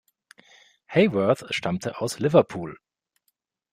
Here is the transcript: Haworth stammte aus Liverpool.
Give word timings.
Haworth 0.87 1.45
stammte 1.51 1.99
aus 2.01 2.17
Liverpool. 2.17 2.75